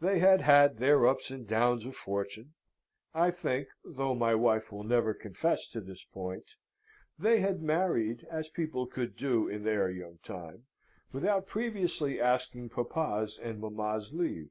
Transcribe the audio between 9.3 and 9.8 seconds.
in